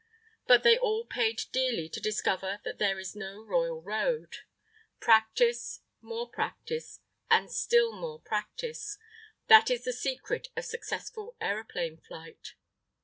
But 0.47 0.63
they 0.63 0.79
all 0.79 1.05
paid 1.05 1.43
dearly 1.51 1.87
to 1.89 1.99
discover 1.99 2.59
that 2.63 2.79
there 2.79 2.97
is 2.97 3.15
no 3.15 3.43
royal 3.45 3.83
road. 3.83 4.37
Practice, 4.99 5.81
more 6.01 6.27
practice, 6.27 7.01
and 7.29 7.51
still 7.51 7.91
more 7.93 8.19
practice 8.19 8.97
that 9.45 9.69
is 9.69 9.83
the 9.83 9.93
secret 9.93 10.47
of 10.57 10.65
successful 10.65 11.35
aeroplane 11.39 11.97
flight. 11.97 12.55